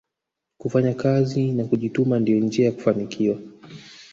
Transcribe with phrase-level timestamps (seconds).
[0.57, 3.37] kufanya kazi na kujituma ndiyo njia ya kufanikiwa